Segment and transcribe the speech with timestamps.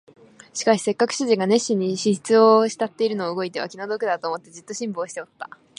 [0.53, 5.47] しかしせっかく主人が熱心に筆を執っているのを動いては気の毒だと思って、じっと辛抱しておった